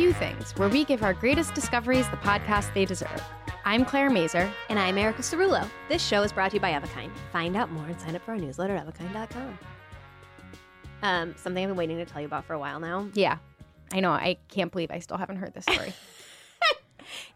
[0.00, 3.22] Few Things, where we give our greatest discoveries the podcast they deserve.
[3.66, 4.50] I'm Claire Mazur.
[4.70, 5.68] And I'm Erica Cerulo.
[5.90, 7.12] This show is brought to you by Of a Kind.
[7.34, 9.58] Find out more and sign up for our newsletter at ofakind.com.
[11.02, 13.36] Um, something I've been waiting to tell you about for a while now Yeah,
[13.92, 14.12] I know.
[14.12, 15.92] I can't believe I still haven't heard this story.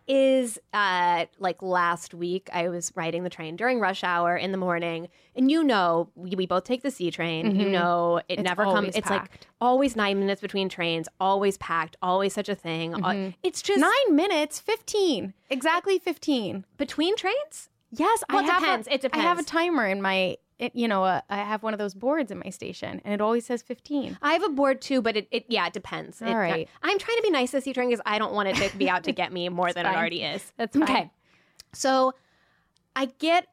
[0.06, 4.58] is uh, like last week I was riding the train during rush hour in the
[4.58, 7.56] morning, and you know we, we both take the C train.
[7.56, 7.70] You Mhm.
[7.70, 8.94] know it It's never comes.
[8.96, 9.30] It's like
[9.60, 12.92] always nine minutes between trains, always packed, always such a thing.
[12.94, 13.34] Al- Mhm.
[13.42, 15.34] It's just Nine minutes, 15.
[15.50, 16.64] Exactly 15.
[16.76, 17.68] between trains.
[17.90, 18.88] Yes, Well, I it have depends.
[18.88, 19.24] A, It depends.
[19.24, 21.94] I have a timer in my, it, you know, uh, I have one of those
[21.94, 24.18] boards in my station, and it always says 15.
[24.22, 26.22] I have a board too, but it, it yeah, it depends.
[26.22, 26.68] All It- right.
[26.82, 28.88] I'm trying to be nice to C train because I don't want it to be
[28.88, 30.52] out to get me more than it already is.
[30.56, 30.82] That's fine.
[30.84, 31.10] Okay.
[31.72, 32.14] So
[32.94, 33.48] I get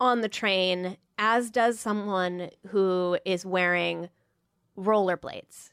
[0.00, 4.10] on the train, as does someone who is wearing
[4.76, 5.70] rollerblades.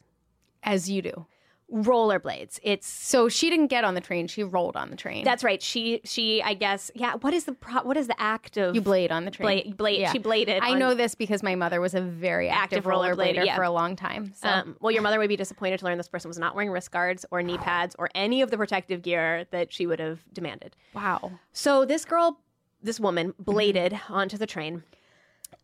[0.63, 1.25] As you do.
[1.74, 2.59] Rollerblades.
[2.63, 4.28] It's So she didn't get on the train.
[4.28, 5.24] She rolled on the train.
[5.24, 5.62] that's right.
[5.62, 7.16] She she I guess yeah.
[7.22, 9.46] What is the pro- what is the act of you blade on the train.
[9.46, 9.78] blade?
[9.78, 10.12] blade Yeah.
[10.12, 10.63] She bladed.
[10.63, 13.56] I on- know this because my mother was a very active, Active rollerblader, rollerblader yeah.
[13.56, 14.34] for a long time.
[14.35, 16.72] So Um, well, your mother would be disappointed to learn this person was not wearing
[16.72, 20.19] wrist guards or knee pads or any of the protective gear that she would have
[20.34, 20.75] demanded.
[20.94, 21.31] wow.
[21.53, 22.40] So this girl,
[22.81, 24.84] this woman, bladed onto the train.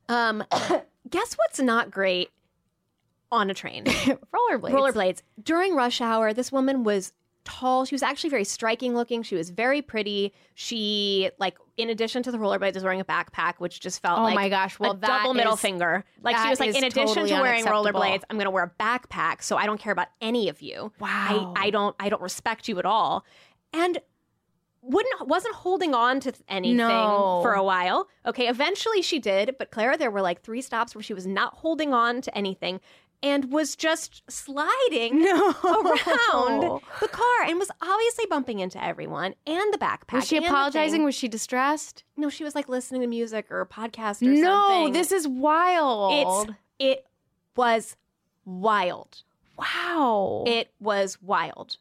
[0.10, 0.44] Um,
[1.10, 2.30] guess what's not great
[3.36, 3.84] on a train?
[3.86, 4.72] Rollerblades.
[4.72, 5.22] Rollerblades.
[5.42, 7.14] During rush hour, this woman was
[7.44, 7.86] tall.
[7.86, 9.22] She was actually very striking looking.
[9.22, 10.34] She was very pretty.
[10.56, 14.24] She like, in addition to the rollerblades, was wearing a backpack, which just felt Oh
[14.24, 14.80] like my gosh.
[14.80, 16.04] Well, a that double middle finger.
[16.24, 18.84] Like she was like, in addition totally to wearing rollerblades, I'm going to wear a
[18.84, 20.92] backpack, so I don't care about any of you.
[21.00, 21.54] Wow.
[21.56, 23.24] I, I don't I don't respect you at all.
[23.74, 24.00] And
[24.82, 27.40] wouldn't wasn't holding on to anything No.
[27.42, 28.08] for a while.
[28.26, 31.56] Okay, eventually she did, but Clara, there were like three stops where she was not
[31.56, 32.80] holding on to anything
[33.24, 35.54] and was just sliding No.
[35.64, 40.14] around the car and was obviously bumping into everyone and the backpack.
[40.14, 41.04] Was she apologizing?
[41.04, 42.04] Was she distressed?
[42.18, 44.94] No, she was like listening to music or a podcast or No, something.
[44.94, 46.48] this is wild.
[46.50, 47.06] it's it
[47.56, 47.96] was
[48.46, 49.24] wild.
[49.58, 50.44] wow.
[50.46, 51.78] It was wild.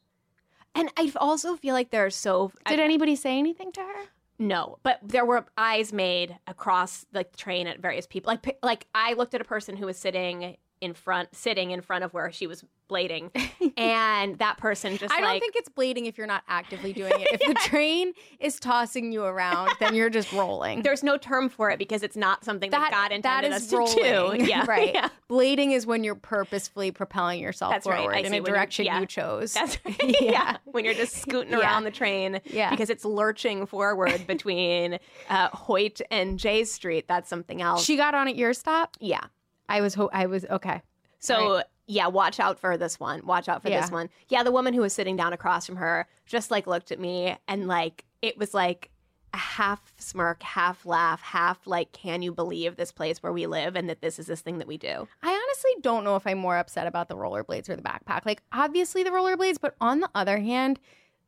[0.75, 4.05] And I also feel like there are so Did I- anybody say anything to her?
[4.37, 8.33] no, but there were eyes made across the train at various people.
[8.33, 12.05] Like like I looked at a person who was sitting in front sitting in front
[12.05, 13.31] of where she was blading
[13.79, 17.29] and that person just I don't think it's blading if you're not actively doing it.
[17.33, 20.83] If the train is tossing you around, then you're just rolling.
[20.83, 23.69] there's no term for it because it's not something that, God intended that us is
[23.71, 24.41] to rolling.
[24.41, 24.45] do.
[24.55, 24.93] Yeah, right.
[24.93, 25.09] Yeah.
[25.31, 27.97] Blading is when you're purposefully propelling yourself That's right.
[28.01, 29.01] forward I in a when you- direction yeah.
[29.01, 29.55] you chose.
[29.55, 30.21] That's right.
[30.21, 30.59] yeah.
[30.67, 31.61] When you're just scooting Yeah.
[31.61, 32.69] around the train Yeah.
[32.71, 34.99] because it's lurching forward between
[35.31, 37.09] uh, Hoyt and Jay Street.
[37.09, 37.83] That's something else.
[37.83, 38.99] She got on at your stop.
[39.01, 39.25] yeah.
[39.69, 39.95] I was.
[39.95, 40.83] Ho- I was okay.
[41.19, 43.25] So yeah, watch out for this one.
[43.27, 43.81] Watch out for Yeah.
[43.81, 44.09] this one.
[44.29, 47.37] Yeah, the woman who was sitting down across from her just like looked at me
[47.49, 48.91] and like it was like
[49.33, 53.75] a half smirk, half laugh, half like, can you believe this place where we live
[53.75, 55.09] and that this is this thing that we do?
[55.23, 58.25] I honestly don't know if I'm more upset about the rollerblades or the backpack.
[58.25, 60.79] Like, obviously the rollerblades, but on the other hand,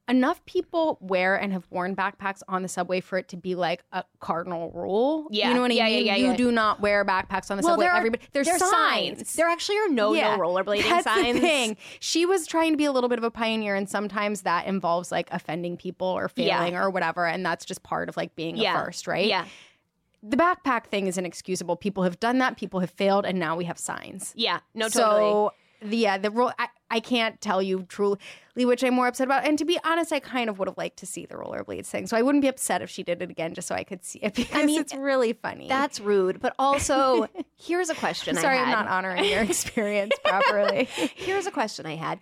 [0.08, 3.82] enough people wear and have worn backpacks on the subway for it to be like
[3.92, 5.26] a cardinal rule.
[5.32, 5.48] Yeah.
[5.48, 6.06] You know what I Yeah, yeah, mean?
[6.06, 6.36] yeah, you yeah.
[6.36, 7.86] do not wear backpacks on the subway.
[7.86, 9.34] there are- Everybody there's, there's signs.
[9.34, 11.34] There actually are no no rollerblading That's signs.
[11.34, 11.76] the thing.
[11.98, 15.10] She was trying to be a little bit of a pioneer, and sometimes that involves
[15.10, 16.58] like offending people or Yeah.
[16.58, 18.80] failing or whatever, and that's just part of like being Yeah.
[18.80, 19.26] a first, right?
[19.26, 19.44] Yeah.
[20.22, 21.76] The backpack thing is inexcusable.
[21.76, 22.56] People have done that.
[22.56, 24.32] People have failed, and now we have signs.
[24.36, 24.60] Yeah.
[24.74, 25.20] No, totally.
[25.20, 26.52] So the yeah, the rule.
[26.58, 28.18] I, I can't tell you truly
[28.54, 29.46] which I'm more upset about.
[29.46, 32.06] And to be honest, I kind of would have liked to see the rollerblades thing.
[32.06, 34.20] So I wouldn't be upset if she did it again, just so I could see
[34.20, 35.68] it because mean, it's really funny.
[35.68, 36.40] That's rude.
[36.40, 38.36] But also, here's a question.
[38.36, 40.88] sorry, I I'm not honoring your experience properly.
[41.14, 42.20] Here's a question I had.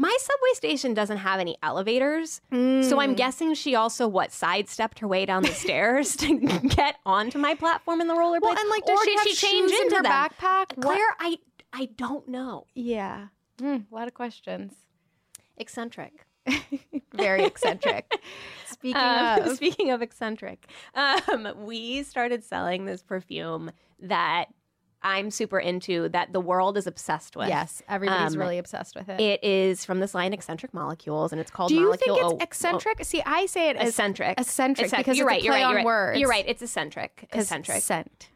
[0.00, 3.16] My subway station doesn't have any elevators, so I'm mm.
[3.16, 6.38] guessing she also what sidestepped her way down the stairs to
[6.68, 8.42] get onto my platform in the rollerblades.
[8.42, 10.12] Well, and, like, does or she did she change into her them?
[10.12, 10.76] backpack?
[10.76, 11.38] What- Claire, I
[11.72, 12.66] I don't know.
[12.76, 13.26] yeah,
[13.60, 14.72] Mm, a lot of questions.
[15.56, 16.24] Eccentric.
[17.14, 18.10] Very eccentric.
[18.66, 23.70] Speaking Um, of, speaking of eccentric, um, we started selling this perfume
[24.00, 24.46] that
[25.02, 26.08] I'm super into.
[26.08, 27.48] That the world is obsessed with.
[27.48, 29.20] yes, everybody's Um, really obsessed with it.
[29.20, 32.34] It is from this line Escentric Molecules, and it's called Do you Molecule think O-
[32.36, 33.04] it's eccentric?
[33.04, 34.38] See, I say it O- as eccentric.
[34.40, 35.06] eccentric Eccentric.
[35.06, 35.42] because you're it's right.
[35.42, 35.64] You're right.
[35.64, 35.84] on You're right.
[35.84, 36.20] words.
[36.20, 36.44] You're right.
[36.48, 37.28] It's eccentric.
[37.32, 37.82] Eccentric.
[37.82, 38.28] Scent.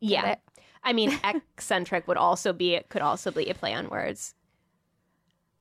[0.00, 0.36] Yeah.
[0.84, 4.34] I mean, eccentric would also be it could also be a play on words.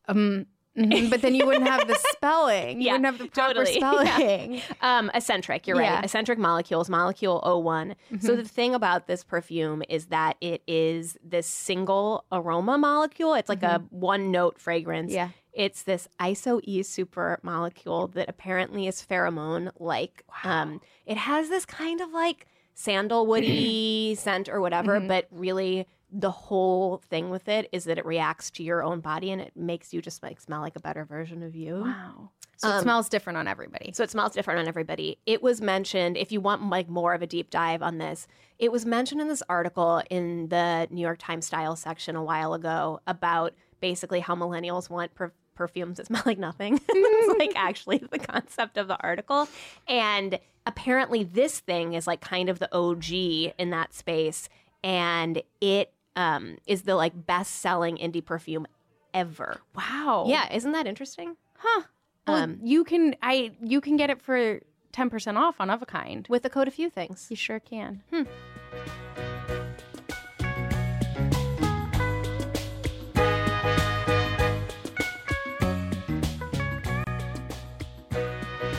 [0.07, 0.45] Um,
[0.77, 2.81] mhm, but then you wouldn't have the spelling.
[2.81, 3.79] You Yeah, wouldn't have the proper totally.
[3.79, 4.07] Yeah.
[4.07, 4.61] spelling.
[4.81, 5.95] Um, eccentric, you're Yeah.
[5.95, 6.03] right.
[6.03, 7.95] Escentric molecules, molecule O1.
[8.21, 13.33] So the thing about this perfume is that it is this single aroma molecule.
[13.35, 15.11] It's like a one note fragrance.
[15.13, 15.29] Yeah.
[15.53, 20.25] It's this iso-E super molecule that apparently is pheromone like.
[20.43, 27.01] Um, it has this kind of like sandalwoody scent or whatever, but really the whole
[27.09, 30.01] thing with it is that it reacts to your own body and it makes you
[30.01, 31.81] just like smell like a better version of you.
[31.81, 32.29] Wow.
[32.55, 33.91] So Um, it smells different on everybody.
[33.93, 35.17] So it smells different on everybody.
[35.25, 38.27] It was mentioned, if you want like more of a deep dive on this,
[38.59, 42.53] it was mentioned in this article in the New York Times style section a while
[42.53, 46.79] ago about basically how millennials want per- perfumes that smell like nothing.
[46.89, 49.49] it's like actually the concept of the article.
[49.85, 53.11] And apparently this thing is like kind of the OG
[53.57, 54.47] in that space.
[54.81, 58.65] And it um, is the like best selling indie perfume
[59.13, 59.59] ever.
[59.75, 60.25] wow.
[60.27, 61.37] Yeah, isn't that interesting?
[61.57, 61.83] Huh.
[62.27, 64.59] Well, Um, you can I you can get it for
[64.91, 66.25] ten percent off on of a kind.
[66.29, 67.27] With the code a few things.
[67.29, 68.01] You sure can.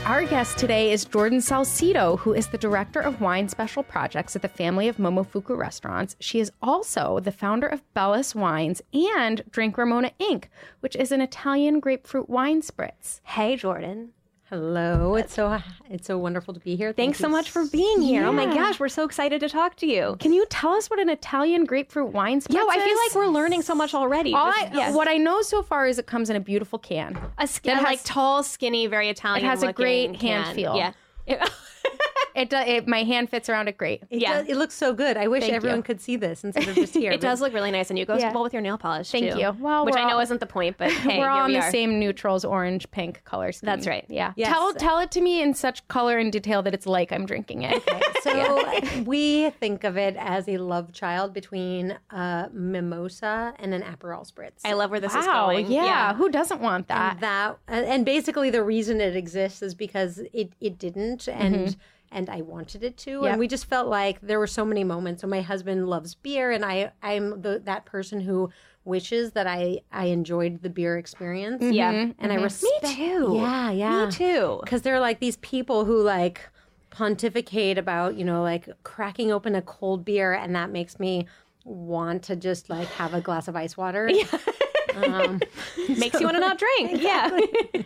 [0.07, 4.41] Our guest today is Jordan Salcito, who is the director of wine special projects at
[4.41, 6.15] the family of Momofuku restaurants.
[6.21, 10.45] She is also the founder of Bellus Wines and Drink Ramona Inc.,
[10.79, 13.19] which is an Italian grapefruit wine spritz.
[13.25, 14.13] Hey, Jordan.
[14.49, 16.93] Hello, it's so it's so wonderful to be here.
[16.93, 18.25] Thank Thanks so much for being here.
[18.25, 20.15] Oh my gosh, we're so excited to talk to you.
[20.21, 23.33] Can you tell us what an Italian grapefruit wine spritz Yeah, I feel like we're
[23.33, 24.33] learning so much already.
[24.33, 24.91] All Just- I, yeah.
[24.95, 27.19] What I know so far is it comes in a beautiful can.
[27.37, 29.43] a skin like has- tall, skinny, very Italian.
[29.43, 30.77] It has a great looking hand feel.
[30.77, 30.93] Yeah.
[31.25, 31.39] It,
[32.45, 34.03] do, it my hand fits around it great.
[34.09, 34.39] It, Yeah.
[34.39, 35.17] does- it looks so good.
[35.17, 35.83] I wish Thank everyone you.
[35.83, 37.11] could see this instead of just here.
[37.11, 38.33] it but- does look really nice, and you goes Yeah.
[38.33, 39.09] well with your nail polish.
[39.11, 39.39] Thank too.
[39.39, 39.55] you.
[39.59, 41.63] Well, which I know all- isn't the point, but hey, We're all on we the
[41.65, 41.71] are.
[41.71, 43.65] same neutrals, orange, pink color scheme.
[43.67, 44.05] That's right.
[44.09, 44.33] Yeah.
[44.35, 44.49] Yes.
[44.49, 47.63] Tell tell it to me in such color and detail that it's like I'm drinking
[47.63, 47.83] it.
[48.23, 54.29] So we think of it as a love child between a mimosa and an Aperol
[54.29, 54.61] spritz.
[54.65, 55.71] I love where this is going.
[55.71, 56.13] Yeah.
[56.15, 57.13] Who doesn't want that?
[57.13, 61.55] and that and and basically the reason it exists is because it it didn't and
[61.55, 61.79] mm-hmm.
[62.11, 63.31] And I wanted it to Yep.
[63.31, 66.51] and we just felt like there were so many moments so my husband loves beer
[66.51, 68.49] and I I'm the that person who
[68.85, 71.73] wishes that I I enjoyed the beer experience mm-hmm.
[71.73, 71.91] Yeah.
[71.91, 72.43] and I mm-hmm.
[72.43, 73.33] respect Me too.
[73.35, 74.59] yeah yeah Me too.
[74.63, 76.41] because they're like these people who like
[76.89, 81.27] pontificate about you know like cracking open a cold beer and that makes me
[81.63, 84.09] want to just like have a glass of ice water
[84.95, 85.39] um,
[85.97, 87.01] Makes you want to not drink.
[87.01, 87.37] Yeah.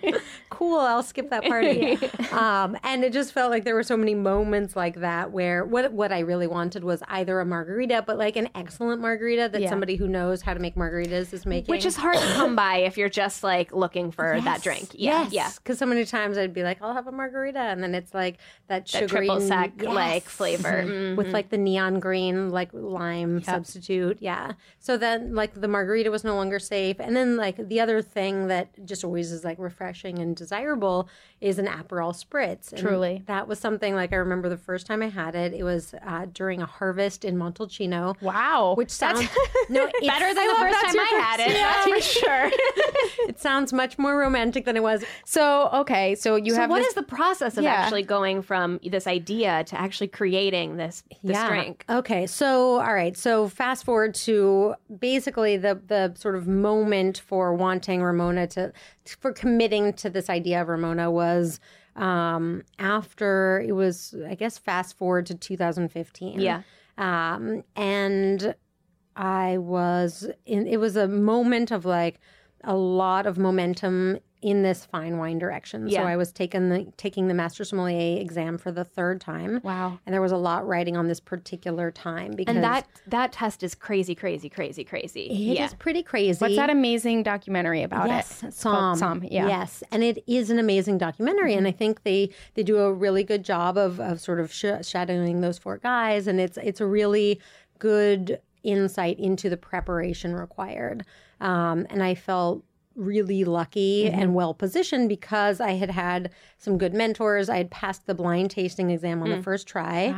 [0.50, 1.98] cool i'll skip that party
[2.32, 5.92] um, and it just felt like there were so many moments like that where what
[5.94, 9.70] what i really wanted was either a margarita but like an excellent margarita that Yeah.
[9.70, 12.78] somebody who knows how to make margaritas is making Which is hard to come by
[12.78, 14.90] if you're just like looking for that drink.
[14.94, 15.24] Yeah.
[15.24, 15.52] Yes, Yeah.
[15.58, 18.38] Because so many times I'd be like, I'll have a margarita, and then it's like
[18.68, 19.88] that That sugary triple sec yes.
[19.94, 20.84] like flavor.
[21.16, 21.32] with Mhm.
[21.32, 24.18] like the neon green like lime substitute.
[24.20, 24.54] Yeah.
[24.80, 26.91] So then like the margarita was no longer safe.
[26.98, 27.06] Safe.
[27.06, 31.58] And then like the other thing that just always is like refreshing and desirable is
[31.60, 32.72] an Aperol spritz.
[32.72, 33.24] And Truly.
[33.26, 35.54] that was something like I remember the first time I had it.
[35.54, 38.20] It was uh, during a harvest in Montalcino.
[38.22, 38.76] Wow.
[38.78, 39.22] Which sounds
[39.70, 42.52] no it's- Better than I the first time I had it, that's for sure.
[43.28, 45.04] It sounds much more romantic than it was.
[45.26, 47.74] so okay, so you so have what this is the process of Yeah.
[47.74, 51.86] actually going from this idea to actually creating this this drink?
[51.90, 56.81] Okay, so all right, so fast forward to basically the the sort of moment
[57.20, 58.72] for wanting Ramona to
[59.20, 61.60] for committing to this idea of Ramona was
[61.96, 66.40] um after it was I guess fast forward to 2015.
[66.40, 66.62] Yeah.
[66.98, 68.56] Um and
[69.16, 72.20] I was in it was a moment of like
[72.64, 75.88] a lot of momentum in this fine wine direction.
[75.88, 76.02] Yeah.
[76.02, 79.62] So I was taking the taking the master sommelier exam for the third time.
[79.64, 80.00] Wow.
[80.06, 83.64] And there was a lot riding on this particular time because And that that test
[83.64, 85.28] is crazy, crazy, crazy, crazy.
[85.28, 85.66] it yeah.
[85.66, 86.40] is pretty crazy.
[86.40, 88.56] What's that amazing documentary about yes, it?
[88.62, 89.28] Called Somm.
[89.30, 89.42] Yeah.
[89.42, 89.50] Mm-hmm.
[89.50, 93.24] Yes, and it is an amazing documentary, and I think they they do a really
[93.24, 96.86] good job of of sort of sh- shadowing those four guys, and it's it's a
[96.86, 97.40] really
[97.80, 101.06] good insight into the preparation required.
[101.40, 102.64] Um, and I felt
[102.96, 104.20] really lucky Mm-hmm.
[104.20, 107.50] and well positioned because I had had some good mentors.
[107.50, 109.38] I had passed the blind tasting exam on Mm.
[109.38, 110.14] the first try.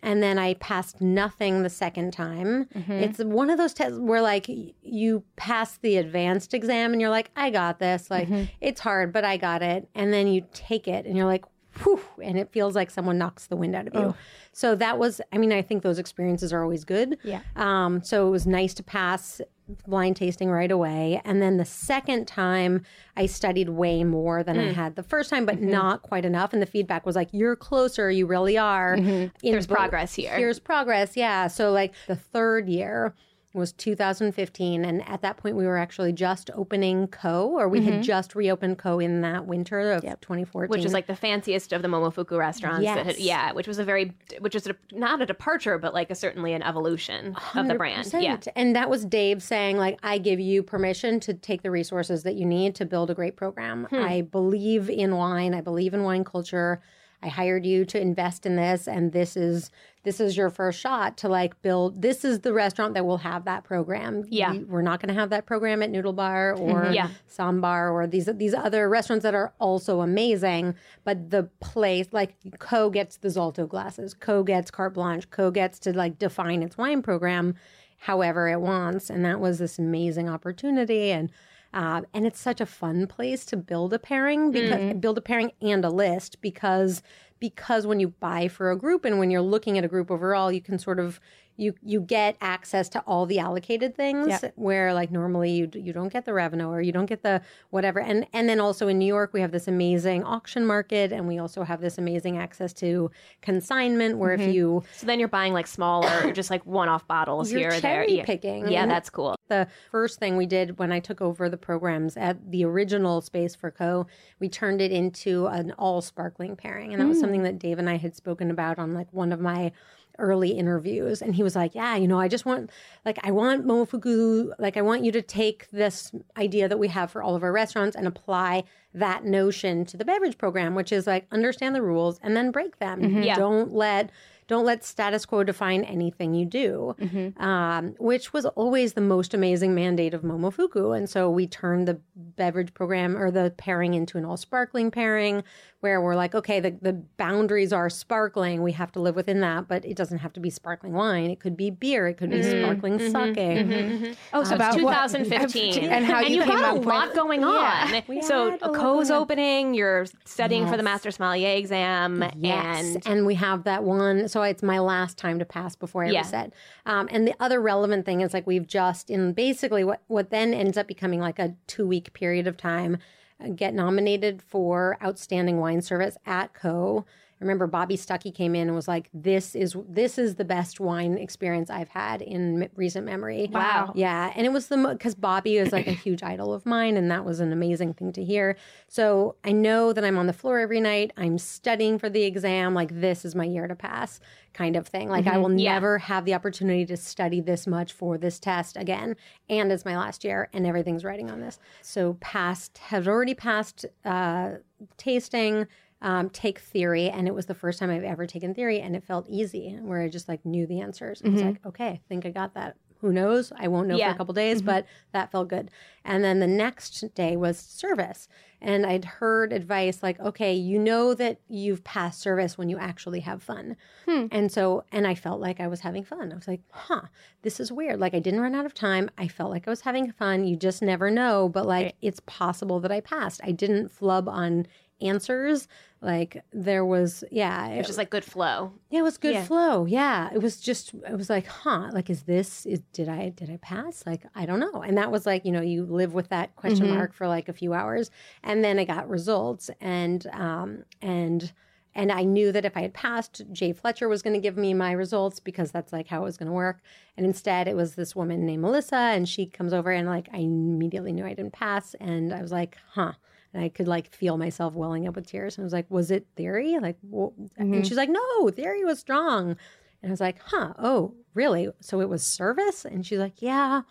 [0.00, 2.66] And then I passed nothing the second time.
[2.72, 2.92] Mm-hmm.
[2.92, 4.46] It's one of those tests where, like,
[4.82, 8.08] you pass the advanced exam and you're like, I got this.
[8.08, 8.44] Like, Mm-hmm.
[8.60, 9.88] it's hard, but I got it.
[9.96, 11.44] And then you take it and you're like,
[11.82, 14.14] whew, and it feels like someone knocks the wind out of you.
[14.52, 17.18] So that was, I mean, I think those experiences are always good.
[17.24, 17.40] Yeah.
[17.56, 19.40] Um, so it was nice to pass
[19.86, 21.20] blind tasting right away.
[21.24, 22.84] And then the second time,
[23.16, 24.68] I studied way more than Mm.
[24.70, 25.70] I had the first time, but Mm-hmm.
[25.70, 26.52] not quite enough.
[26.52, 28.10] And the feedback was like, "You're closer.
[28.10, 29.28] You really are." Mm-hmm.
[29.50, 30.34] There's bo- progress here.
[30.36, 31.16] Here's progress.
[31.16, 31.48] Yeah.
[31.48, 33.14] So like the third year
[33.58, 37.92] was 2015, and at that point we were actually just opening Ko, or we Mm-hmm.
[37.92, 41.82] had just reopened Ko in that winter of 2014, which is like the fanciest of
[41.82, 42.84] the Momofuku restaurants.
[42.84, 46.10] That had, yeah, which was a very, which was a, not a departure, but like
[46.10, 48.10] a certainly an evolution of the brand.
[48.18, 52.22] Yeah, And that was Dave saying, like, I give you permission to take the resources
[52.24, 53.86] that you need to build a great program.
[53.90, 53.96] Hmm.
[53.96, 55.54] I believe in wine.
[55.54, 56.80] I believe in wine culture.
[57.20, 59.72] I hired you to invest in this, and this is
[60.08, 62.00] this is your first shot to like build.
[62.00, 64.24] This is the restaurant that will have that program.
[64.30, 64.52] Yeah.
[64.52, 67.10] We, are not going to have that program at Noodle Bar or Yeah.
[67.30, 70.74] Ssäm Bar or these these other restaurants that are also amazing.
[71.04, 75.78] But the place, like Ko gets the Zalto glasses, Ko gets carte blanche, Ko gets
[75.80, 77.54] to like define its wine program
[77.98, 81.30] however it wants, and that was this amazing opportunity and.
[81.74, 85.52] Uh, and it's such a fun place to build a pairing because build a pairing
[85.60, 87.02] and a list because
[87.40, 90.50] because when you buy for a group and when you're looking at a group overall,
[90.50, 91.20] you can sort of
[91.58, 94.52] you you get access to all the allocated things Yep.
[94.56, 98.00] where like normally you you don't get the revenue or you don't get the whatever
[98.00, 101.38] and and then also in New York we have this amazing auction market and we
[101.38, 103.10] also have this amazing access to
[103.42, 104.50] consignment where if mm-hmm.
[104.50, 108.08] you so then you're buying like smaller, just like one-off bottles You're here or there.
[108.08, 108.24] Yeah.
[108.24, 108.68] picking.
[108.68, 109.36] Yeah, that's cool.
[109.48, 113.54] the first thing we did when I took over the programs at the original space
[113.54, 114.06] for Ko,
[114.38, 116.92] we turned it into an all sparkling pairing.
[116.92, 117.22] And that was hmm.
[117.22, 119.72] something that Dave and I had spoken about on like one of my
[120.18, 121.22] early interviews.
[121.22, 122.70] And he was like, Yeah, you know, I just want
[123.04, 127.10] like I want Momofuku, like I want you to take this idea that we have
[127.10, 131.06] for all of our restaurants and apply that notion to the beverage program, which is
[131.06, 133.02] like understand the rules and then break them.
[133.02, 133.22] Mm-hmm.
[133.22, 133.36] Yeah.
[133.36, 134.10] Don't let
[134.48, 137.42] don't let status quo define anything you do, mm-hmm.
[137.42, 140.96] um, which was always the most amazing mandate of Momofuku.
[140.96, 145.44] And so we turned the beverage program or the pairing into an all sparkling pairing
[145.80, 148.62] where we're like, okay, the, the boundaries are sparkling.
[148.62, 151.30] We have to live within that, but it doesn't have to be sparkling wine.
[151.30, 152.08] It could be beer.
[152.08, 152.64] It could be mm-hmm.
[152.64, 154.02] sparkling mm-hmm.
[154.02, 154.16] sake.
[154.32, 156.78] Oh, so uh, About about what- 2015, and how you you've came got up a
[156.78, 158.02] with lot going on.
[158.08, 159.74] We so a a lot Ko's opening.
[159.74, 164.28] You're studying for the master sommelier exam, Yes, and and, we have that one.
[164.28, 166.20] So it's my last time to pass before I Yeah.
[166.20, 166.52] reset.
[166.86, 170.54] Um, and the other relevant thing is like we've just in basically what what then
[170.54, 172.98] ends up becoming like a two week period of time,
[173.42, 177.04] uh, get nominated for outstanding wine service at Ko.
[177.40, 181.18] Remember Bobby Stuckey came in and was like, "This is this is the best wine
[181.18, 183.92] experience I've had in m- recent memory." Wow.
[183.94, 187.10] Yeah, and it was the because Bobby is like a huge idol of mine, and
[187.10, 188.56] that was an amazing thing to hear.
[188.88, 191.12] So I know that I'm on the floor every night.
[191.16, 192.74] I'm studying for the exam.
[192.74, 194.20] Like this is my year to pass,
[194.52, 195.08] kind of thing.
[195.08, 195.74] Like I will Yeah.
[195.74, 199.14] never have the opportunity to study this much for this test again,
[199.48, 201.58] and it's my last year, and everything's writing on this.
[201.82, 204.54] So passed has already passed uh,
[204.96, 205.66] tasting.
[206.00, 209.02] Um, take theory, and it was the first time I've ever taken theory, and it
[209.02, 211.20] felt easy, where I just like knew the answers.
[211.24, 211.48] I was mm-hmm.
[211.48, 212.76] like, okay, I think I got that.
[213.00, 213.52] who knows?
[213.56, 214.08] I won't know Yeah.
[214.10, 214.66] for a couple days, mm-hmm.
[214.66, 215.70] but that felt good.
[216.04, 218.28] And then the next day was service.
[218.60, 223.20] And I'd heard advice like, okay, you know that you've passed service when you actually
[223.20, 223.76] have fun.
[224.04, 224.26] Hmm.
[224.32, 226.32] And so, and I felt like I was having fun.
[226.32, 227.02] I was like, huh,
[227.42, 228.00] this is weird.
[228.00, 229.10] Like, I didn't run out of time.
[229.16, 230.44] I felt like I was having fun.
[230.44, 231.48] You just never know.
[231.48, 233.40] But like, it's possible that I passed.
[233.44, 234.66] I didn't flub on
[235.00, 235.68] answers.
[236.00, 237.66] Like, there was, yeah.
[237.70, 238.72] It was just like good flow.
[238.88, 239.44] Yeah, it was good Yeah.
[239.44, 239.84] flow.
[239.84, 240.94] Yeah, it was just.
[240.94, 241.90] It was like, huh?
[241.92, 242.64] Like, is this?
[242.66, 244.04] Is did I did I pass?
[244.06, 244.80] Like, I don't know.
[244.82, 246.94] And that was like, you know, you live with that question Mm-hmm.
[246.96, 248.10] mark for like a few hours,
[248.44, 251.52] and then I got results, and um and
[251.96, 254.72] and I knew that if I had passed, Jay Fletcher was going to give me
[254.74, 256.78] my results because that's like how it was going to work.
[257.16, 260.38] And instead, it was this woman named Melissa, and she comes over, and like I
[260.38, 263.14] immediately knew I didn't pass, and I was like, huh.
[263.54, 265.56] And I could like feel myself welling up with tears.
[265.56, 266.78] And I was like, was it theory?
[266.78, 267.82] Like, well, and mm-hmm.
[267.82, 269.56] she's like, no, theory was strong.
[270.02, 271.68] And I was like, huh, oh, really?
[271.80, 272.84] So it was service?
[272.84, 273.82] And she's like, yeah,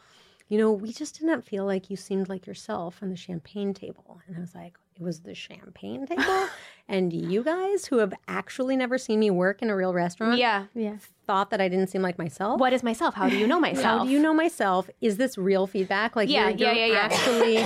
[0.48, 4.22] you know, we just didn't feel like you seemed like yourself on the champagne table.
[4.28, 6.48] And I was like, it was the champagne table?
[6.88, 10.66] and you guys who have actually never seen me work in a real restaurant Yeah.
[10.74, 10.98] yeah.
[11.26, 12.60] thought that I didn't seem like myself?
[12.60, 13.14] What is myself?
[13.14, 14.00] How do you know myself?
[14.00, 14.90] How do you know myself?
[15.02, 16.16] Is this real feedback?
[16.16, 17.00] Like, Yeah, you're, yeah, you're yeah, yeah.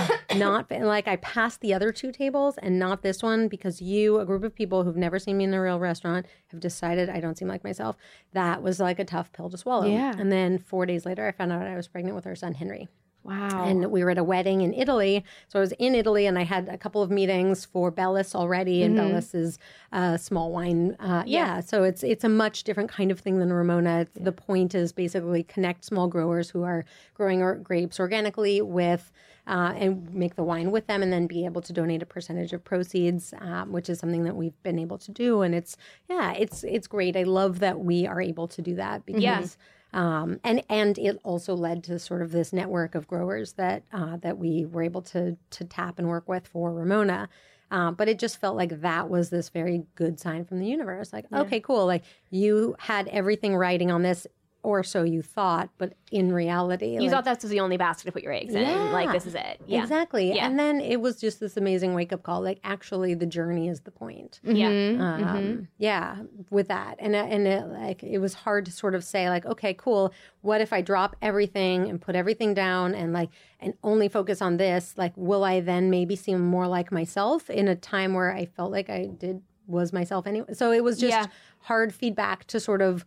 [0.38, 4.26] not like I passed the other two tables and not this one because you, a
[4.26, 7.38] group of people who've never seen me in a real restaurant, have decided I don't
[7.38, 7.96] seem like myself.
[8.32, 9.86] That was like a tough pill to swallow.
[9.86, 10.12] Yeah.
[10.18, 12.88] And then four days later, I found out I was pregnant with our son Henry.
[13.24, 13.64] Wow.
[13.64, 15.24] And we were at a wedding in Italy.
[15.48, 18.82] So I was in Italy and I had a couple of meetings for Bellus already.
[18.82, 19.58] And Bellus is
[19.92, 20.96] a small wine.
[20.98, 21.60] Uh, yeah.
[21.60, 24.00] So it's it's a much different kind of thing than Ramona.
[24.00, 29.12] It's, The point is basically connect small growers who are growing or grapes organically with.
[29.44, 32.52] Uh, and make the wine with them, and then be able to donate a percentage
[32.52, 35.42] of proceeds, um, which is something that we've been able to do.
[35.42, 35.76] And it's
[36.08, 37.16] yeah, it's it's great.
[37.16, 39.44] I love that we are able to do that because Yeah.
[39.92, 44.16] Um, and and it also led to sort of this network of growers that uh,
[44.18, 47.28] that we were able to to tap and work with for Ramona.
[47.70, 51.10] Uh, but it just felt like that was this very good sign from the universe.
[51.10, 51.86] Like, okay, cool.
[51.86, 54.26] Like you had everything writing on this,
[54.64, 58.06] or so you thought, but in reality, You like, thought that was the only basket
[58.06, 58.92] to put your eggs in.
[58.92, 59.60] Like this is it.
[59.66, 59.82] Yeah.
[59.82, 60.34] exactly.
[60.34, 60.46] Yeah.
[60.46, 62.42] And then it was just this amazing wake up call.
[62.42, 64.68] Like, actually, the journey is the point Yeah.
[64.68, 66.16] um, yeah
[66.50, 69.44] with that and uh, and it, like it was hard to sort of say like
[69.46, 74.08] okay cool what if i drop everything and put everything down and like and only
[74.08, 78.14] focus on this like will i then maybe seem more like myself in a time
[78.14, 81.26] where i felt like i did was myself anyway so it was just Yeah.
[81.60, 83.04] hard feedback to sort of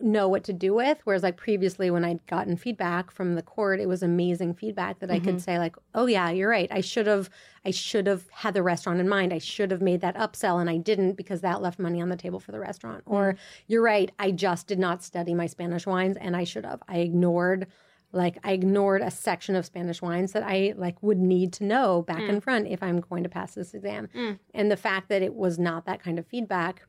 [0.00, 0.98] know what to do with.
[1.04, 5.10] Whereas like previously when i'd gotten feedback from the court it was amazing feedback that
[5.10, 5.38] i could mm-hmm.
[5.38, 6.68] say like oh yeah you're right.
[6.70, 7.30] I should have
[7.64, 9.32] i should have had the restaurant in mind.
[9.32, 12.16] I should have made that upsell and i didn't because that left money on the
[12.16, 13.02] table for the restaurant.
[13.06, 13.62] Or mm-hmm.
[13.66, 14.10] you're right.
[14.18, 16.82] I just did not study my spanish wines and i should have.
[16.88, 17.66] I ignored
[18.12, 22.02] like i ignored a section of spanish wines that i like would need to know
[22.02, 22.28] back mm.
[22.30, 24.08] and front if i'm going to pass this exam.
[24.14, 24.38] Mm.
[24.54, 26.82] And the fact that it was not that kind of feedback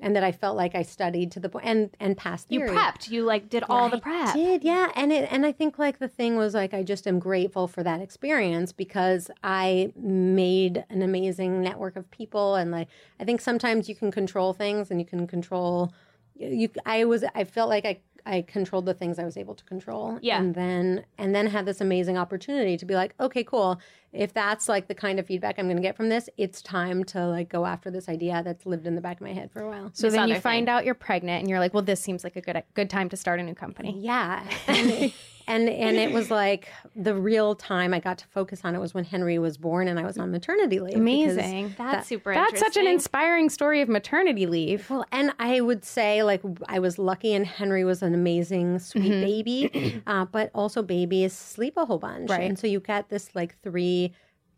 [0.00, 3.10] and that I felt like I studied to the point and and passed You prepped.
[3.10, 4.34] You like did all the prep.
[4.34, 7.18] Did yeah, and it and I think like the thing was like I just am
[7.18, 13.24] grateful for that experience because I made an amazing network of people and like I
[13.24, 15.92] think sometimes you can control things and you can control
[16.34, 19.64] you I was I felt like I I controlled the things I was able to
[19.64, 20.18] control.
[20.20, 20.38] Yeah.
[20.38, 23.80] And then and then had this amazing opportunity to be like, okay, cool.
[24.12, 27.04] If that's like the kind of feedback I'm going to get from this, it's time
[27.04, 29.60] to like go after this idea that's lived in the back of my head for
[29.60, 29.90] a while.
[29.92, 32.24] so This then you other find out you're pregnant and you're like, well, this seems
[32.24, 33.94] like a good good time to start a new company.
[33.98, 34.42] Yeah.
[35.48, 38.80] And, and and it was like the real time I got to focus on it
[38.80, 40.96] was when Henry was born and I was on maternity leave.
[40.96, 41.74] Amazing.
[41.78, 44.90] That's super That's such an inspiring story of maternity leave.
[44.90, 49.10] Well, and I would say like I was lucky, and Henry was an amazing, sweet
[49.10, 49.20] Mm-hmm.
[49.22, 50.02] baby.
[50.06, 52.42] Uh, but also, babies sleep a whole bunch, Right.
[52.42, 54.07] And so you get this like three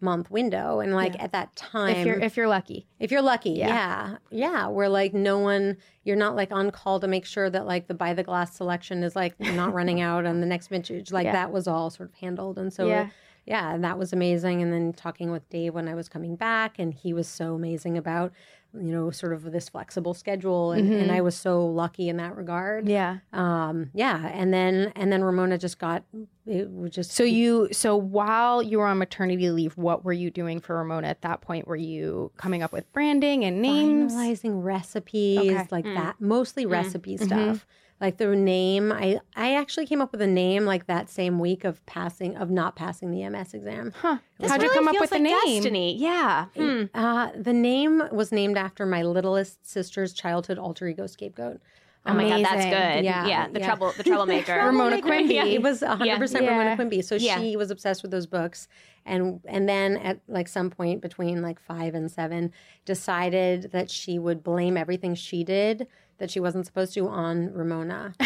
[0.03, 2.87] month window, and like at that time, If you're if you're lucky.
[2.99, 4.17] If you're lucky, yeah.
[4.31, 4.67] yeah.
[4.69, 7.95] Where like no one, you're not like on call to make sure that like the
[7.95, 11.13] by the glass selection is like not running out on the next vintage.
[11.13, 11.33] Like Yeah.
[11.33, 12.59] that was all sort of handled.
[12.59, 13.09] And so, Yeah.
[13.47, 13.75] yeah.
[13.75, 14.63] and that was amazing.
[14.63, 17.97] And then talking with Dave when I was coming back, and he was so amazing
[17.99, 18.33] about,
[18.75, 20.73] you know, sort of this flexible schedule.
[20.73, 21.25] And, and I mm-hmm.
[21.25, 22.89] was so lucky in that regard.
[22.89, 23.19] Yeah.
[23.33, 24.29] Um, yeah.
[24.29, 26.05] And then, and then Ramona just got,
[26.47, 30.31] it was just So you so while you were on maternity leave, what were you
[30.31, 31.67] doing for Ramona at that point?
[31.67, 34.13] Were you coming up with branding and names?
[34.13, 35.67] finalizing recipes Okay.
[35.71, 35.95] like mm.
[35.95, 36.73] that mostly mm-hmm.
[36.73, 37.25] recipe mm-hmm.
[37.25, 37.67] stuff
[38.01, 41.65] like the name i i actually came up with a name like that same week
[41.65, 44.19] of passing of not passing the ms exam Huh.
[44.39, 45.55] This How'd you come up feels with the name?
[45.63, 45.97] Destiny.
[45.99, 46.47] Yeah.
[46.57, 46.85] Hmm.
[46.95, 51.61] uh, the name was named after my littlest sister's childhood alter ego scapegoat
[52.07, 53.05] Oh my god, that's good.
[53.05, 53.67] Yeah, Yeah, the yeah.
[53.67, 54.55] trouble, the troublemaker.
[54.65, 55.37] Ramona Quimby.
[55.37, 56.17] It was 100% Yeah.
[56.49, 57.03] Ramona Quimby.
[57.03, 57.39] So Yeah.
[57.39, 58.69] she was obsessed with those books.
[59.05, 62.53] And and then at like some point between like five and seven,
[62.87, 65.87] decided that she would blame everything she did
[66.21, 68.15] that she wasn't supposed to on Ramona.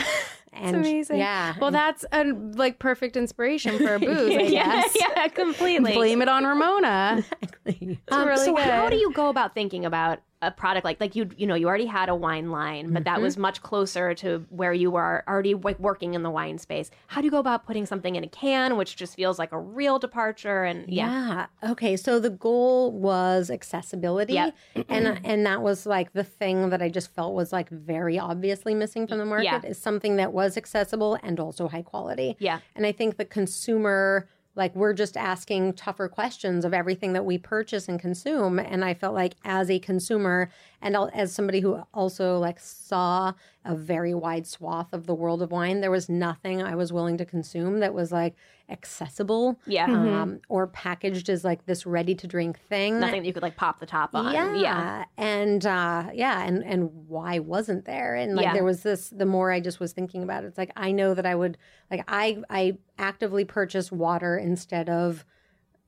[0.56, 1.18] And That's amazing.
[1.18, 1.54] Yeah.
[1.60, 4.96] Well, that's a like perfect inspiration for a booze, I yeah, guess.
[5.00, 5.94] yeah, completely.
[5.94, 7.24] Blame it on Ramona.
[7.42, 7.98] exactly.
[8.08, 11.28] Um, really so how do you go about thinking about a product like like you
[11.36, 13.22] you know you already had a wine line but that mm-hmm.
[13.22, 17.20] was much closer to where you were already like working in the wine space how
[17.20, 19.98] do you go about putting something in a can which just feels like a real
[19.98, 21.70] departure and yeah, Yeah.
[21.70, 21.96] Okay.
[21.96, 24.54] So the goal was accessibility, Yep.
[24.88, 28.74] and and that was like the thing that I just felt was like very obviously
[28.74, 29.60] missing from the market Yeah.
[29.62, 32.36] is something that was accessible and also high quality.
[32.38, 32.60] Yeah.
[32.74, 37.38] And I think the consumer like we're just asking tougher questions of everything that we
[37.38, 38.58] purchase and consume.
[38.58, 40.50] And i felt like as a consumer
[40.84, 43.32] and as somebody who also like saw
[43.64, 47.16] a very wide swath of the world of wine there was nothing i was willing
[47.18, 48.34] to consume that was like
[48.70, 49.86] accessible Yeah.
[49.86, 53.56] um, or packaged as like this ready to drink thing nothing that you could like
[53.56, 58.14] pop the top on yeah, yeah and uh, yeah, and and why wasn't there?
[58.14, 58.52] And like Yeah.
[58.52, 59.10] there was this.
[59.10, 61.56] The more I just was thinking about it, it's like I know that I would
[61.90, 65.24] like I I actively purchase water instead of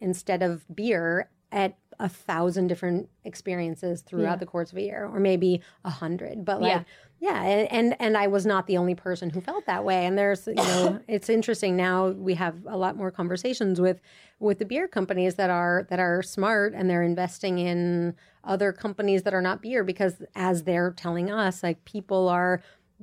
[0.00, 5.19] instead of beer at a thousand different experiences throughout the course of a year, or
[5.19, 6.45] maybe a hundred.
[6.45, 6.71] But like.
[6.71, 6.83] Yeah.
[7.19, 10.05] Yeah, and, and and I was not the only person who felt that way.
[10.05, 14.03] And there's, you know, it's interesting now we have a lot more conversations with
[14.38, 18.14] with the beer companies that are that are smart and they're investing in
[18.45, 22.61] other companies that are not beer because as they're telling us, like people are